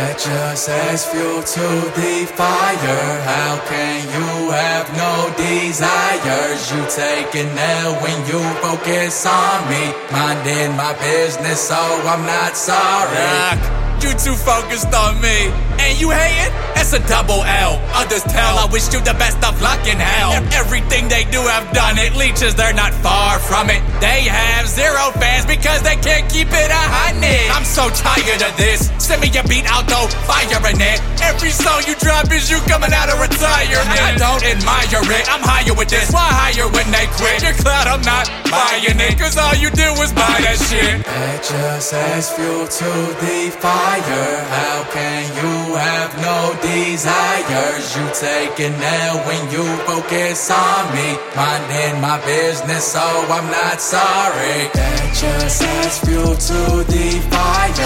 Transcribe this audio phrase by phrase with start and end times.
[0.00, 3.20] That just adds fuel to the fire.
[3.20, 6.72] How can you have no desires?
[6.72, 7.52] You take an
[7.84, 9.92] L when you focus on me.
[10.10, 13.79] Minding my business, so I'm not sorry.
[14.00, 15.52] You too focused on me.
[15.76, 16.52] And you hating?
[16.74, 17.76] That's a double L.
[17.94, 20.32] Others tell I wish you the best of luck in hell.
[20.52, 22.16] Everything they do I've done it.
[22.16, 23.84] Leeches, they're not far from it.
[24.00, 27.52] They have zero fans because they can't keep it a hundred.
[27.52, 28.90] I'm so tired of this.
[28.98, 30.98] Send me a beat, I'll go firing it.
[31.20, 33.69] Every song you drop is you coming out of retirement.
[34.10, 35.26] I don't admire it.
[35.30, 36.10] I'm higher with this.
[36.10, 37.46] Why higher when they quit?
[37.46, 39.14] Your cloud, I'm not buying it.
[39.14, 41.06] Cause all you do is buy that shit.
[41.06, 42.90] That just adds fuel to
[43.22, 44.34] the fire.
[44.50, 47.86] How can you have no desires?
[47.94, 51.14] You take an L when you focus on me.
[51.38, 54.74] Minding my business, so I'm not sorry.
[54.74, 57.79] That just adds fuel to the fire.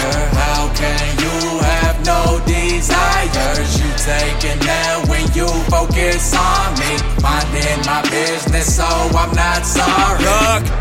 [5.69, 6.91] Focus on me.
[7.21, 9.64] Minding my business, so I'm not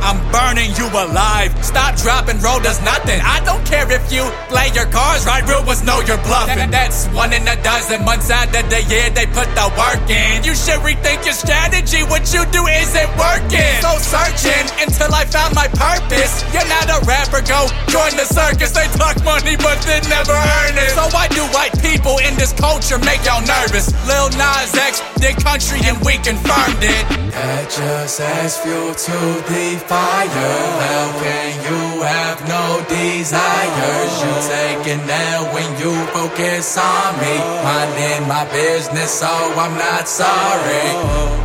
[0.04, 1.56] I'm burning you alive.
[1.64, 3.16] Stop, dropping, roll does nothing.
[3.24, 6.68] I don't care if you play your cards right, real ones know you're bluffing.
[6.68, 10.44] That's one in a dozen months out of the year they put the work in.
[10.44, 12.04] You should rethink your strategy.
[12.04, 13.80] What you do isn't working.
[13.80, 16.44] So searching until I found my purpose.
[16.52, 18.76] You're not a rapper, go join the circus.
[18.76, 20.92] They talk money, but they never earn it.
[20.92, 23.88] So why do white people in this culture make y'all nervous?
[24.04, 27.23] Lil Nas X did country and we confirmed it.
[27.34, 29.18] That just adds fuel to
[29.50, 30.30] the fire.
[30.30, 34.12] How can you have no desires?
[34.22, 37.34] You take an L when you focus on me.
[37.66, 40.86] Minding my business, so I'm not sorry.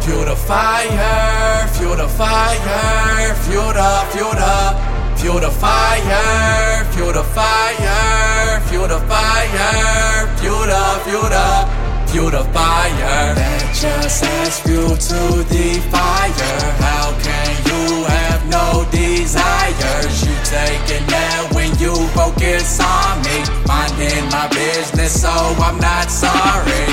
[0.05, 4.77] Fuel the fire, fuel the fire, fuel the, fuel the,
[5.17, 11.58] fuel the fire, fuel the fire, fuel the fire, fuel the, fuel the,
[12.11, 13.35] fuel the fire.
[13.35, 15.21] That just adds fuel to
[15.53, 16.59] the fire.
[16.81, 20.25] How can you have no desires?
[20.25, 20.33] You
[20.97, 23.37] an L when you focus on me.
[23.67, 26.88] Minding my business, so I'm not sorry.